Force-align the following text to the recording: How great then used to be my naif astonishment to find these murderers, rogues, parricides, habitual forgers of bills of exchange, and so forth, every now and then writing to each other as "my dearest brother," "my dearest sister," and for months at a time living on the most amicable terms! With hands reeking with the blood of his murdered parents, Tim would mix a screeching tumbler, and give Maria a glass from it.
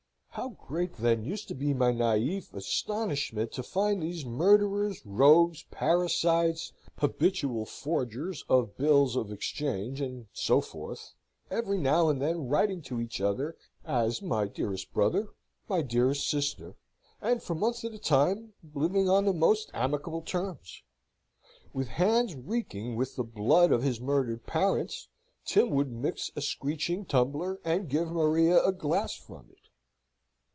How 0.35 0.47
great 0.47 0.93
then 0.95 1.25
used 1.25 1.49
to 1.49 1.53
be 1.53 1.73
my 1.73 1.91
naif 1.91 2.53
astonishment 2.53 3.51
to 3.51 3.61
find 3.61 4.01
these 4.01 4.23
murderers, 4.23 5.05
rogues, 5.05 5.65
parricides, 5.71 6.71
habitual 6.99 7.65
forgers 7.65 8.45
of 8.47 8.77
bills 8.77 9.17
of 9.17 9.29
exchange, 9.29 9.99
and 9.99 10.27
so 10.31 10.61
forth, 10.61 11.15
every 11.49 11.77
now 11.77 12.07
and 12.07 12.21
then 12.21 12.47
writing 12.47 12.81
to 12.83 13.01
each 13.01 13.19
other 13.19 13.57
as 13.83 14.21
"my 14.21 14.47
dearest 14.47 14.93
brother," 14.93 15.33
"my 15.67 15.81
dearest 15.81 16.25
sister," 16.29 16.77
and 17.19 17.43
for 17.43 17.53
months 17.53 17.83
at 17.83 17.91
a 17.93 17.99
time 17.99 18.53
living 18.73 19.09
on 19.09 19.25
the 19.25 19.33
most 19.33 19.69
amicable 19.73 20.21
terms! 20.21 20.81
With 21.73 21.89
hands 21.89 22.35
reeking 22.35 22.95
with 22.95 23.17
the 23.17 23.25
blood 23.25 23.73
of 23.73 23.83
his 23.83 23.99
murdered 23.99 24.45
parents, 24.45 25.09
Tim 25.43 25.71
would 25.71 25.91
mix 25.91 26.31
a 26.37 26.41
screeching 26.41 27.03
tumbler, 27.03 27.59
and 27.65 27.89
give 27.89 28.09
Maria 28.09 28.63
a 28.63 28.71
glass 28.71 29.13
from 29.13 29.49
it. 29.49 29.57